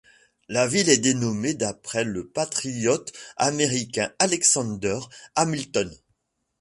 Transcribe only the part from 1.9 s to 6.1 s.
le patriote américain Alexander Hamilton.